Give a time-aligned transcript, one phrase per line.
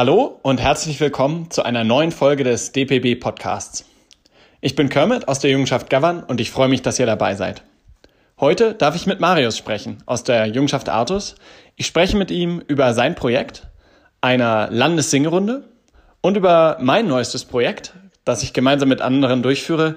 [0.00, 3.84] Hallo und herzlich willkommen zu einer neuen Folge des DPB Podcasts.
[4.62, 7.64] Ich bin Kermit aus der Jungenschaft Gavern und ich freue mich, dass ihr dabei seid.
[8.40, 11.34] Heute darf ich mit Marius sprechen aus der Jungenschaft Artus.
[11.76, 13.66] Ich spreche mit ihm über sein Projekt,
[14.22, 15.68] einer Landessingerunde
[16.22, 17.92] und über mein neuestes Projekt,
[18.24, 19.96] das ich gemeinsam mit anderen durchführe,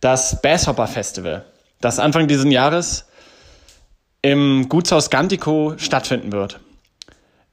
[0.00, 1.44] das Basshopper Festival,
[1.80, 3.06] das Anfang dieses Jahres
[4.20, 6.58] im Gutshaus Gantico stattfinden wird.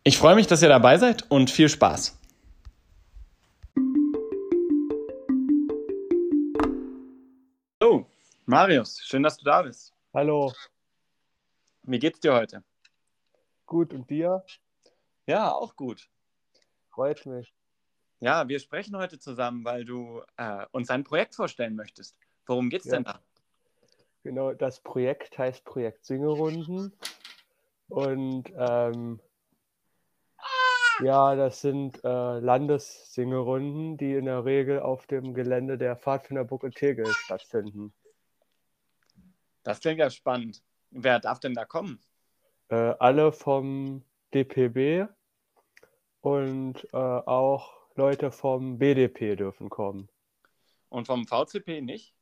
[0.03, 2.17] Ich freue mich, dass ihr dabei seid und viel Spaß.
[7.79, 8.07] Hallo,
[8.47, 9.93] Marius, schön, dass du da bist.
[10.11, 10.51] Hallo.
[11.83, 12.63] Wie geht's dir heute?
[13.67, 14.43] Gut, und dir?
[15.27, 16.09] Ja, auch gut.
[16.89, 17.53] Freut mich.
[18.21, 22.17] Ja, wir sprechen heute zusammen, weil du äh, uns ein Projekt vorstellen möchtest.
[22.47, 22.93] Worum geht's ja.
[22.93, 23.19] denn da?
[24.23, 26.91] Genau, das Projekt heißt Projekt Singerunden.
[27.87, 29.19] Und ähm,
[31.01, 36.71] ja, das sind äh, Landessingerunden, die in der Regel auf dem Gelände der Pfadfinderburg in
[36.71, 37.93] Tegel stattfinden.
[39.63, 40.63] Das klingt ja spannend.
[40.89, 41.99] Wer darf denn da kommen?
[42.69, 45.07] Äh, alle vom DPB
[46.21, 50.09] und äh, auch Leute vom BDP dürfen kommen.
[50.89, 52.15] Und vom VCP nicht?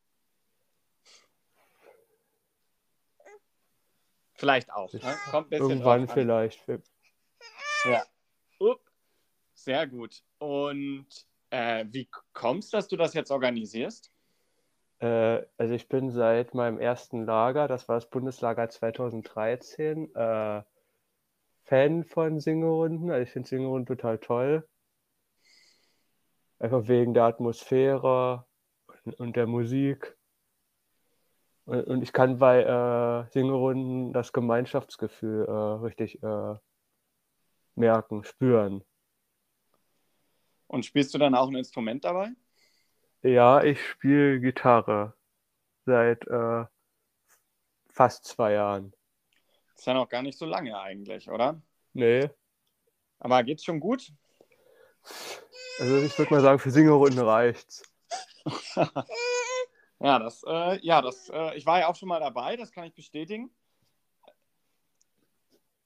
[4.34, 4.92] Vielleicht auch.
[4.94, 5.18] Ne?
[5.32, 6.66] Kommt Irgendwann vielleicht.
[7.86, 8.04] Ja.
[8.60, 8.82] Upp.
[9.54, 10.24] Sehr gut.
[10.38, 11.08] Und
[11.50, 14.12] äh, wie kommst du, dass du das jetzt organisierst?
[15.00, 20.64] Äh, also ich bin seit meinem ersten Lager, das war das Bundeslager 2013, äh,
[21.64, 23.12] Fan von Singerunden.
[23.12, 24.68] Also ich finde Singerunden total toll.
[26.60, 28.46] Einfach wegen der Atmosphäre
[29.06, 30.18] und, und der Musik.
[31.66, 36.56] Und, ich kann bei äh, Singerunden das Gemeinschaftsgefühl äh, richtig äh,
[37.80, 38.84] merken, spüren.
[40.68, 42.30] Und spielst du dann auch ein Instrument dabei?
[43.22, 45.14] Ja, ich spiele Gitarre
[45.86, 46.66] seit äh,
[47.90, 48.94] fast zwei Jahren.
[49.72, 51.62] Das ist ja noch gar nicht so lange eigentlich, oder?
[51.94, 52.30] Nee.
[53.20, 54.12] Aber geht's schon gut?
[55.80, 57.84] Also ich würde mal sagen, für Singerunden reicht's.
[60.00, 62.86] ja, das, äh, ja, das, äh, ich war ja auch schon mal dabei, das kann
[62.86, 63.50] ich bestätigen.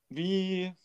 [0.09, 0.76] Wie,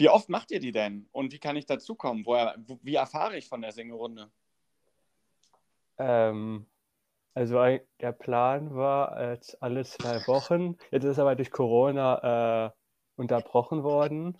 [0.00, 1.06] Wie oft macht ihr die denn?
[1.12, 2.24] Und wie kann ich dazukommen?
[2.24, 4.30] Woher, wie erfahre ich von der Singerunde?
[5.98, 6.64] Ähm,
[7.34, 7.62] also
[8.00, 10.78] der Plan war jetzt alle zwei Wochen.
[10.90, 12.70] Jetzt ist aber durch Corona äh,
[13.16, 14.38] unterbrochen worden.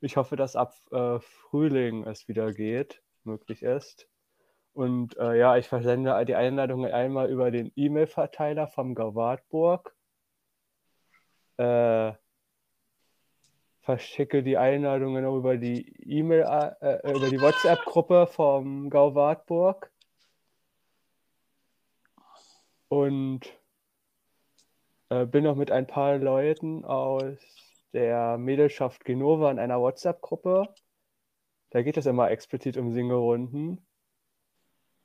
[0.00, 4.10] Ich hoffe, dass ab äh, Frühling es wieder geht, möglich ist.
[4.74, 9.96] Und äh, ja, ich versende die Einladungen einmal über den E-Mail-Verteiler vom Gauwartburg.
[11.56, 12.12] Äh,
[13.84, 16.42] verschicke die Einladungen über die E-Mail,
[16.80, 19.92] äh, äh, über die WhatsApp-Gruppe vom Gau Wartburg.
[22.88, 23.42] Und
[25.10, 27.38] äh, bin noch mit ein paar Leuten aus
[27.92, 30.68] der Mädelschaft Genova in einer WhatsApp-Gruppe.
[31.70, 33.86] Da geht es immer explizit um Singerunden.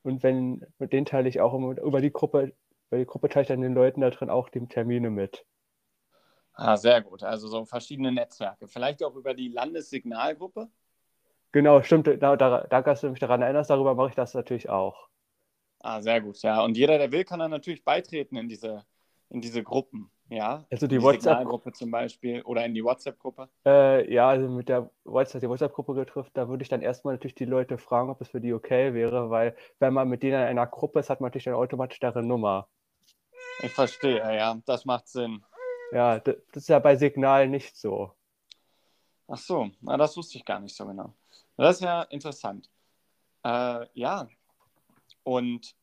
[0.03, 2.53] Und wenn, mit denen teile ich auch über die Gruppe,
[2.87, 5.45] über die Gruppe teile ich dann den Leuten da drin auch die Termine mit.
[6.61, 7.23] Ah, sehr gut.
[7.23, 8.67] Also so verschiedene Netzwerke.
[8.67, 10.67] Vielleicht auch über die Landessignalgruppe?
[11.53, 12.07] Genau, stimmt.
[12.07, 13.69] Da, da, danke, dass du mich daran erinnerst.
[13.69, 15.07] Darüber mache ich das natürlich auch.
[15.79, 16.41] Ah, sehr gut.
[16.41, 18.83] Ja, und jeder, der will, kann dann natürlich beitreten in diese,
[19.29, 20.11] in diese Gruppen.
[20.29, 23.49] Ja, also die, die WhatsApp-Gruppe zum Beispiel oder in die WhatsApp-Gruppe?
[23.65, 27.35] Äh, ja, also mit der WhatsApp, die WhatsApp-Gruppe getroffen, da würde ich dann erstmal natürlich
[27.35, 30.47] die Leute fragen, ob es für die okay wäre, weil wenn man mit denen in
[30.49, 32.67] einer Gruppe ist, hat man natürlich dann automatisch deren Nummer.
[33.63, 35.43] Ich verstehe, ja, das macht Sinn.
[35.91, 38.11] Ja, das ist ja bei Signal nicht so.
[39.27, 41.13] Ach so, na, das wusste ich gar nicht so genau.
[41.57, 42.69] Das ist ja interessant.
[43.43, 44.27] Äh, ja,
[45.23, 45.75] und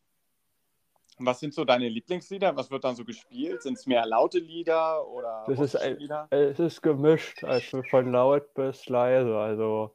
[1.19, 2.55] was sind so deine Lieblingslieder?
[2.57, 3.63] Was wird dann so gespielt?
[3.63, 6.27] Sind es mehr laute Lieder oder das ist ein, Lieder?
[6.31, 9.37] Es ist gemischt, also von laut bis leise.
[9.37, 9.95] Also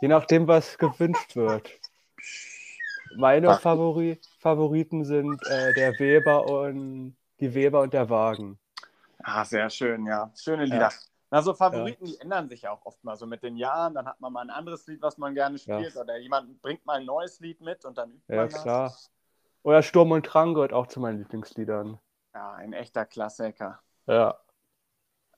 [0.00, 1.70] je nachdem, was gewünscht wird.
[3.16, 8.58] Meine Favori Favoriten sind äh, der Weber und die Weber und der Wagen.
[9.22, 10.30] Ah, sehr schön, ja.
[10.36, 10.90] Schöne Lieder.
[10.90, 10.92] Ja.
[11.30, 12.12] Also Favoriten, ja.
[12.12, 13.94] die ändern sich ja auch oft mal so mit den Jahren.
[13.94, 15.94] Dann hat man mal ein anderes Lied, was man gerne spielt.
[15.94, 16.00] Ja.
[16.00, 18.62] Oder jemand bringt mal ein neues Lied mit und dann übt ja, man das.
[18.62, 18.96] klar.
[19.62, 21.98] Oder Sturm und Drang gehört auch zu meinen Lieblingsliedern.
[22.34, 23.80] Ja, ein echter Klassiker.
[24.06, 24.38] Ja.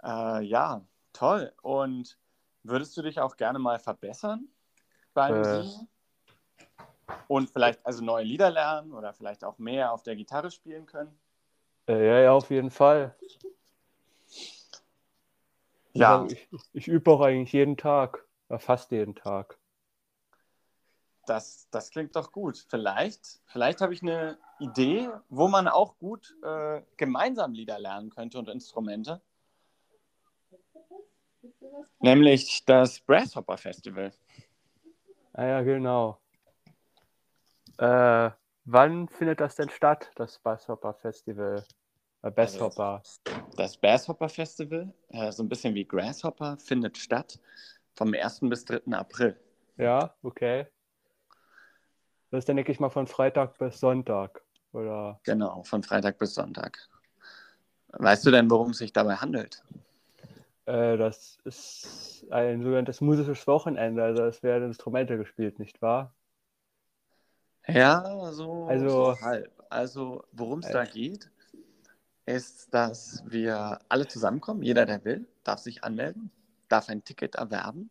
[0.02, 0.82] Äh, ja,
[1.14, 1.52] toll.
[1.62, 2.18] Und
[2.62, 4.48] würdest du dich auch gerne mal verbessern
[5.14, 5.62] beim äh.
[5.62, 5.88] Singen?
[7.26, 11.18] Und vielleicht also neue Lieder lernen oder vielleicht auch mehr auf der Gitarre spielen können?
[11.88, 13.16] Äh, ja, ja, auf jeden Fall.
[15.94, 16.26] Ja.
[16.28, 18.24] Ich, ich übe auch eigentlich jeden Tag,
[18.58, 19.58] fast jeden Tag.
[21.26, 22.64] Das, das klingt doch gut.
[22.68, 28.38] Vielleicht, vielleicht habe ich eine Idee, wo man auch gut äh, gemeinsam Lieder lernen könnte
[28.38, 29.20] und Instrumente.
[32.00, 34.12] Nämlich das Grasshopper Festival.
[35.32, 36.18] Ah ja, genau.
[37.78, 38.30] Äh,
[38.70, 41.64] wann findet das denn statt, das Grasshopper Festival?
[42.22, 43.02] Äh, Basshopper.
[43.02, 43.20] Also,
[43.56, 47.38] das Basshopper Festival, äh, so ein bisschen wie Grasshopper, findet statt
[47.94, 48.40] vom 1.
[48.48, 48.92] bis 3.
[48.92, 49.38] April.
[49.76, 50.66] Ja, okay.
[52.30, 54.42] Das ist dann, denke ich mal, von Freitag bis Sonntag,
[54.72, 55.18] oder?
[55.24, 56.88] Genau, von Freitag bis Sonntag.
[57.92, 59.62] Weißt du denn, worum es sich dabei handelt?
[60.66, 66.12] Äh, das ist ein sogenanntes musisches Wochenende, also es werden Instrumente gespielt, nicht wahr?
[67.70, 69.52] Ja, so, also, so halb.
[69.70, 71.30] Also, worum es äh, da geht,
[72.26, 74.62] ist, dass wir alle zusammenkommen.
[74.62, 76.30] Jeder, der will, darf sich anmelden,
[76.68, 77.90] darf ein Ticket erwerben.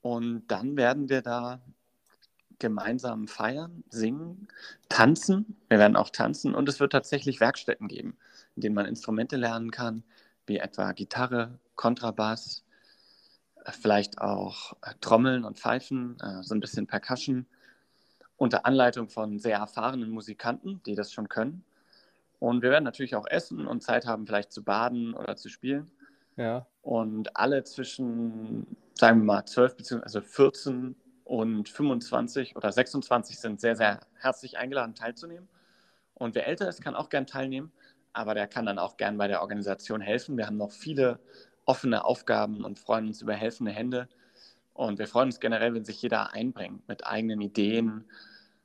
[0.00, 1.60] Und dann werden wir da
[2.58, 4.48] gemeinsam feiern, singen,
[4.88, 5.56] tanzen.
[5.68, 8.16] Wir werden auch tanzen und es wird tatsächlich Werkstätten geben,
[8.56, 10.02] in denen man Instrumente lernen kann,
[10.46, 12.64] wie etwa Gitarre, Kontrabass,
[13.64, 17.46] äh, vielleicht auch äh, Trommeln und Pfeifen, äh, so ein bisschen Percussion,
[18.38, 21.64] unter Anleitung von sehr erfahrenen Musikanten, die das schon können.
[22.38, 25.90] Und wir werden natürlich auch essen und Zeit haben, vielleicht zu baden oder zu spielen.
[26.36, 26.66] Ja.
[26.82, 30.20] Und alle zwischen, sagen wir mal, 12 bzw.
[30.22, 35.48] 14 und 25 oder 26 sind sehr, sehr herzlich eingeladen, teilzunehmen.
[36.14, 37.72] Und wer älter ist, kann auch gern teilnehmen,
[38.12, 40.36] aber der kann dann auch gern bei der Organisation helfen.
[40.36, 41.18] Wir haben noch viele
[41.64, 44.08] offene Aufgaben und freuen uns über helfende Hände.
[44.78, 48.04] Und wir freuen uns generell, wenn sich jeder einbringt mit eigenen Ideen,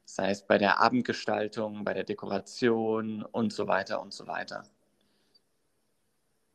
[0.06, 4.64] sei es bei der Abendgestaltung, bei der Dekoration und so weiter und so weiter.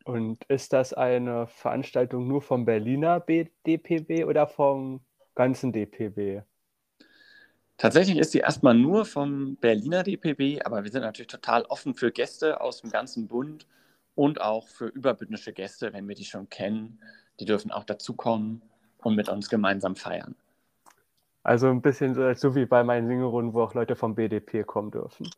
[0.05, 5.01] Und ist das eine Veranstaltung nur vom Berliner DPB oder vom
[5.35, 6.43] ganzen DPB?
[7.79, 12.13] Tatsächlich ist sie erstmal nur vom Berliner DPB, aber wir sind natürlich total offen für
[12.13, 13.67] Gäste aus dem ganzen Bund
[14.15, 17.01] und auch für überbündische Gäste, wenn wir die schon kennen.
[17.41, 18.63] Die dürfen auch dazukommen
[18.99, 20.35] und mit uns gemeinsam feiern.
[21.43, 24.91] Also ein bisschen so, so wie bei meinen Singerunden, wo auch Leute vom BDP kommen
[24.91, 25.29] dürfen.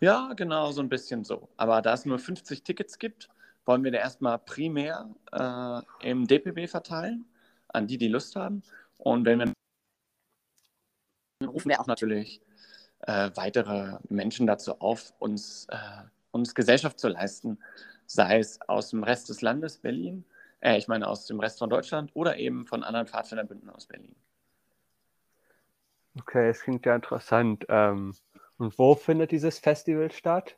[0.00, 1.48] Ja, genau, so ein bisschen so.
[1.56, 3.28] Aber da es nur 50 Tickets gibt,
[3.64, 7.26] wollen wir da erstmal primär äh, im DPB verteilen,
[7.68, 8.62] an die, die Lust haben.
[8.96, 9.52] Und wenn wir
[11.46, 12.40] rufen wir auch natürlich
[13.00, 15.76] äh, weitere Menschen dazu auf, uns, äh,
[16.30, 17.58] uns Gesellschaft zu leisten,
[18.06, 20.24] sei es aus dem Rest des Landes Berlin,
[20.60, 24.14] äh, ich meine aus dem Rest von Deutschland oder eben von anderen Pfadfinderbünden aus Berlin.
[26.18, 27.64] Okay, es klingt ja interessant.
[27.68, 28.14] Ähm,
[28.56, 30.56] und wo findet dieses Festival statt?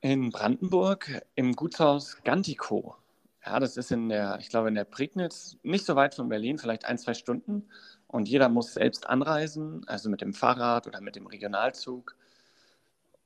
[0.00, 2.96] In Brandenburg im Gutshaus Gantiko.
[3.44, 6.58] Ja, das ist in der, ich glaube, in der Prignitz, nicht so weit von Berlin,
[6.58, 7.68] vielleicht ein, zwei Stunden.
[8.06, 12.14] Und jeder muss selbst anreisen, also mit dem Fahrrad oder mit dem Regionalzug.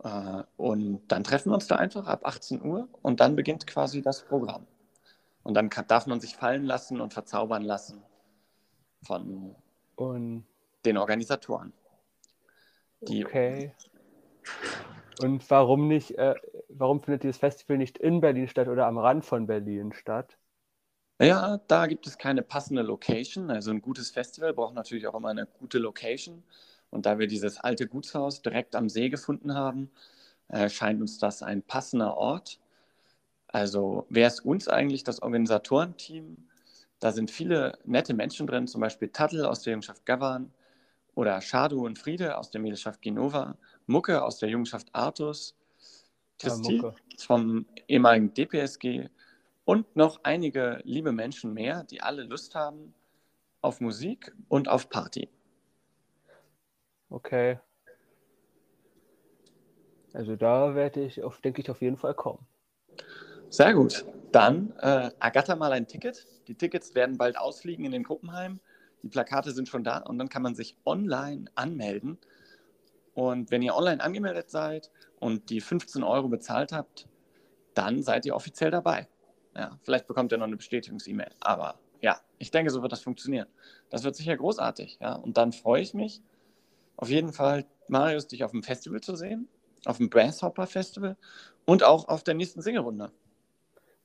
[0.02, 4.02] Äh, und dann treffen wir uns da einfach ab 18 Uhr und dann beginnt quasi
[4.02, 4.66] das Programm.
[5.42, 8.02] Und dann kann, darf man sich fallen lassen und verzaubern lassen
[9.04, 9.54] von
[9.96, 10.46] und
[10.84, 11.72] den Organisatoren.
[13.02, 13.74] okay.
[15.20, 16.34] Und warum nicht, äh,
[16.68, 20.36] warum findet dieses Festival nicht in Berlin statt oder am Rand von Berlin statt?
[21.20, 23.50] Ja, da gibt es keine passende Location.
[23.50, 26.42] Also ein gutes Festival braucht natürlich auch immer eine gute Location.
[26.90, 29.90] Und da wir dieses alte Gutshaus direkt am See gefunden haben,
[30.48, 32.58] äh, scheint uns das ein passender Ort.
[33.52, 36.48] Also wer ist uns eigentlich das Organisatorenteam?
[36.98, 40.52] Da sind viele nette Menschen drin, zum Beispiel Tattel aus der Jungschaft Gavan
[41.14, 45.54] oder Shadu und Friede aus der Mädelschaft Genova Mucke aus der Jungenschaft Artus,
[46.38, 49.08] Christine ja, vom ehemaligen DPSG
[49.64, 52.94] und noch einige liebe Menschen mehr, die alle Lust haben
[53.60, 55.28] auf Musik und auf Party.
[57.10, 57.58] Okay.
[60.14, 62.46] Also da werde ich, auf, denke ich, auf jeden Fall kommen.
[63.52, 64.06] Sehr gut.
[64.32, 66.26] Dann äh, ergatter mal ein Ticket.
[66.48, 68.60] Die Tickets werden bald ausfliegen in den Gruppenheim.
[69.02, 72.18] Die Plakate sind schon da und dann kann man sich online anmelden
[73.12, 74.90] und wenn ihr online angemeldet seid
[75.20, 77.06] und die 15 Euro bezahlt habt,
[77.74, 79.06] dann seid ihr offiziell dabei.
[79.54, 81.32] Ja, vielleicht bekommt ihr noch eine Bestätigungs-E-Mail.
[81.40, 83.48] Aber ja, ich denke, so wird das funktionieren.
[83.90, 84.98] Das wird sicher großartig.
[84.98, 85.14] Ja?
[85.14, 86.22] Und dann freue ich mich
[86.96, 89.48] auf jeden Fall, Marius, dich auf dem Festival zu sehen,
[89.84, 91.16] auf dem Grasshopper Festival
[91.66, 93.12] und auch auf der nächsten Singerunde.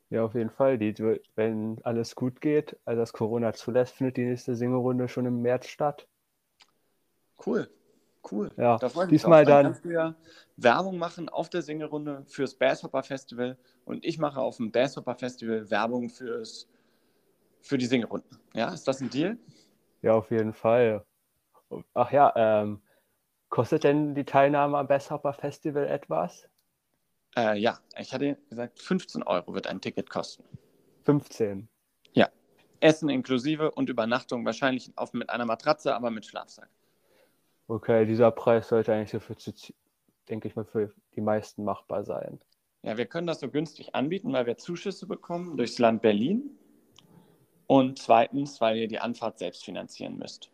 [0.10, 0.78] Ja, auf jeden Fall.
[0.78, 0.94] Die,
[1.36, 5.68] wenn alles gut geht, also das Corona zulässt, findet die nächste Singerunde schon im März
[5.68, 6.08] statt.
[7.46, 7.70] Cool.
[8.30, 8.50] Cool.
[8.58, 9.66] Ja, da diesmal dann.
[9.66, 10.16] kannst du ja
[10.58, 15.70] Werbung machen auf der Singerunde fürs Basshopper Festival und ich mache auf dem Basshopper Festival
[15.70, 16.68] Werbung fürs,
[17.62, 18.38] für die Singerunden.
[18.54, 19.38] Ja, ist das ein Deal?
[20.02, 21.06] Ja, auf jeden Fall.
[21.94, 22.82] Ach ja, ähm,
[23.50, 26.50] kostet denn die Teilnahme am Besshopper Festival etwas?
[27.38, 30.44] Äh, ja, ich hatte gesagt, 15 Euro wird ein Ticket kosten.
[31.06, 31.70] 15.
[32.80, 36.70] Essen inklusive und Übernachtung wahrscheinlich auf, mit einer Matratze, aber mit Schlafsack.
[37.68, 39.36] Okay, dieser Preis sollte eigentlich so für,
[40.30, 42.40] denke ich mal, für die meisten machbar sein.
[42.84, 46.58] Ja, wir können das so günstig anbieten, weil wir Zuschüsse bekommen durchs Land Berlin
[47.66, 50.50] und zweitens, weil ihr die Anfahrt selbst finanzieren müsst.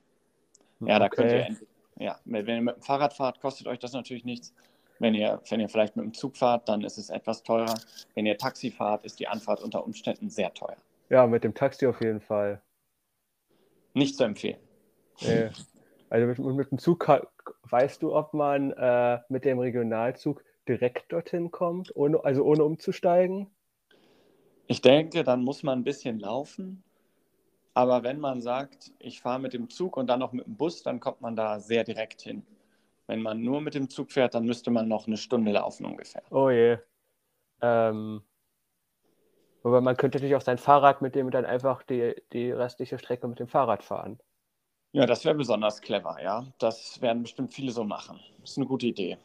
[0.80, 1.58] Ja, da könnt ihr, Okay.
[2.00, 4.54] ja, wenn ihr mit dem Fahrrad fahrt, kostet euch das natürlich nichts.
[5.00, 7.76] Wenn ihr, wenn ihr vielleicht mit dem Zug fahrt, dann ist es etwas teurer.
[8.16, 10.78] Wenn ihr Taxi fahrt, ist die Anfahrt unter Umständen sehr teuer.
[11.10, 12.62] Ja, mit dem Taxi auf jeden Fall.
[13.94, 14.60] Nicht zu empfehlen.
[15.22, 15.50] Nee.
[16.10, 17.08] Also mit, mit dem Zug,
[17.64, 23.50] weißt du, ob man äh, mit dem Regionalzug direkt dorthin kommt, ohne, also ohne umzusteigen?
[24.68, 26.84] Ich denke, dann muss man ein bisschen laufen.
[27.74, 30.84] Aber wenn man sagt, ich fahre mit dem Zug und dann noch mit dem Bus,
[30.84, 32.46] dann kommt man da sehr direkt hin.
[33.07, 36.24] Wenn man nur mit dem Zug fährt, dann müsste man noch eine Stunde laufen ungefähr.
[36.31, 36.77] Oh je.
[37.62, 38.24] Ähm,
[39.63, 43.27] aber man könnte natürlich auch sein Fahrrad mitnehmen und dann einfach die, die restliche Strecke
[43.27, 44.19] mit dem Fahrrad fahren.
[44.91, 46.45] Ja, das wäre besonders clever, ja.
[46.60, 48.19] Das werden bestimmt viele so machen.
[48.41, 49.17] Das ist eine gute Idee.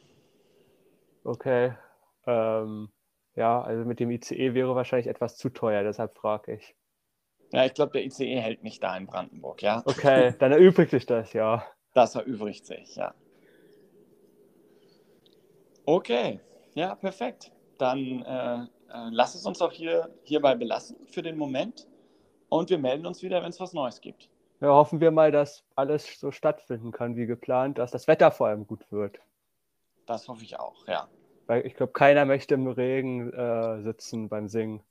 [1.24, 1.74] Okay.
[2.26, 2.90] Ähm,
[3.34, 6.74] ja, also mit dem ICE wäre wahrscheinlich etwas zu teuer, deshalb frage ich.
[7.52, 9.82] Ja, ich glaube, der ICE hält nicht da in Brandenburg, ja.
[9.84, 11.66] Okay, dann erübrigt sich das, ja.
[11.94, 13.14] Das erübrigt sich, ja.
[15.88, 16.38] Okay,
[16.74, 17.50] ja, perfekt.
[17.78, 21.86] Dann äh, äh, lass es uns auch hier, hierbei belassen für den Moment.
[22.50, 24.28] Und wir melden uns wieder, wenn es was Neues gibt.
[24.60, 28.48] Ja, hoffen wir mal, dass alles so stattfinden kann wie geplant, dass das Wetter vor
[28.48, 29.18] allem gut wird.
[30.04, 31.08] Das hoffe ich auch, ja.
[31.46, 34.82] Weil ich glaube, keiner möchte im Regen äh, sitzen beim Singen.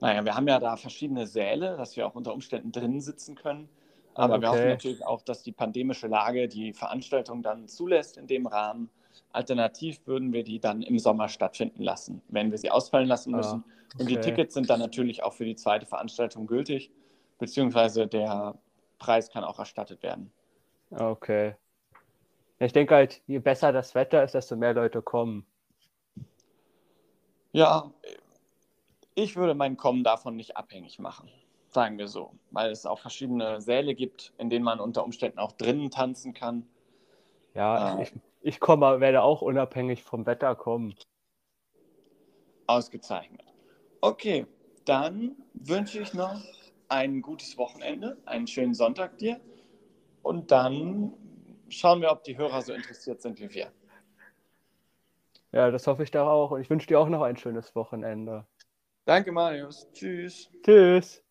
[0.00, 3.70] Naja, wir haben ja da verschiedene Säle, dass wir auch unter Umständen drinnen sitzen können.
[4.14, 4.58] Aber wir Okay.
[4.58, 8.90] hoffen natürlich auch, dass die pandemische Lage die Veranstaltung dann zulässt in dem Rahmen.
[9.32, 13.38] Alternativ würden wir die dann im Sommer stattfinden lassen, wenn wir sie ausfallen lassen Ah,
[13.38, 13.64] müssen.
[13.98, 14.30] Und die okay.
[14.30, 16.90] Tickets sind dann natürlich auch für die zweite Veranstaltung gültig,
[17.38, 18.54] beziehungsweise der
[18.98, 20.30] Preis kann auch erstattet werden.
[20.90, 21.54] Okay.
[22.58, 25.46] Ich denke halt, je besser das Wetter ist, desto mehr Leute kommen.
[27.52, 27.90] Ja,
[29.14, 31.30] ich würde mein Kommen davon nicht abhängig machen,
[31.68, 35.52] sagen wir so, weil es auch verschiedene Säle gibt, in denen man unter Umständen auch
[35.52, 36.66] drinnen tanzen kann.
[37.54, 38.02] Ja, Ah.
[38.02, 38.12] ich,
[38.46, 40.94] ich komme, werde auch unabhängig vom Wetter kommen.
[42.68, 43.44] Ausgezeichnet.
[44.00, 44.46] Okay,
[44.84, 46.40] dann wünsche ich noch
[46.88, 49.40] ein gutes Wochenende, einen schönen Sonntag dir
[50.22, 51.12] und dann
[51.68, 53.72] schauen wir, ob die Hörer so interessiert sind wie wir.
[55.50, 56.52] Ja, das hoffe ich doch auch.
[56.52, 58.46] Und ich wünsche dir auch noch ein schönes Wochenende.
[59.06, 59.88] Danke, Marius.
[59.92, 60.50] Tschüss.
[60.62, 61.25] Tschüss.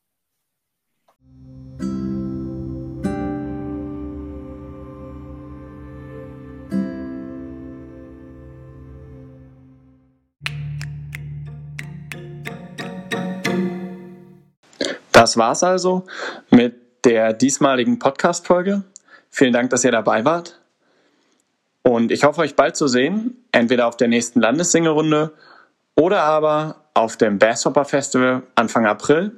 [15.26, 16.06] Das war's also
[16.52, 18.84] mit der diesmaligen Podcast-Folge.
[19.32, 20.62] Vielen Dank, dass ihr dabei wart.
[21.82, 25.34] Und ich hoffe, euch bald zu sehen, entweder auf der nächsten Landessingerunde
[25.96, 29.32] oder aber auf dem Basshopper Festival Anfang April.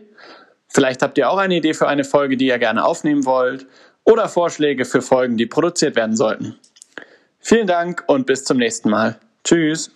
[0.67, 3.65] Vielleicht habt ihr auch eine Idee für eine Folge, die ihr gerne aufnehmen wollt
[4.09, 6.55] oder Vorschläge für Folgen, die produziert werden sollten.
[7.39, 9.19] Vielen Dank und bis zum nächsten Mal.
[9.43, 9.91] Tschüss.